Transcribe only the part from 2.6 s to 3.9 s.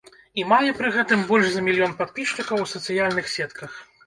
у сацыяльных сетках.